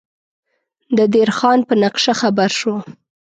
د 0.97 0.99
دیر 1.13 1.29
خان 1.37 1.59
په 1.67 1.73
نقشه 1.83 2.13
خبر 2.21 2.49
شو. 2.59 2.75